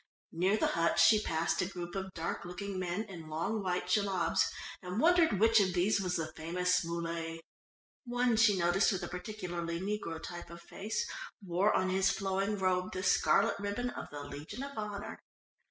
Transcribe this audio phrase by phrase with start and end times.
[0.31, 4.49] Near the huts she passed a group of dark looking men in long white jellabs,
[4.81, 7.39] and wondered which of these was the famous Muley.
[8.05, 11.07] One she noticed with a particularly negro type of face,
[11.45, 15.19] wore on his flowing robe the scarlet ribbon of the Legion of Honour.